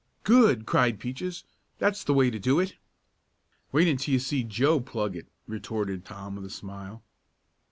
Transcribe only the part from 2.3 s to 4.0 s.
to do it!" "Wait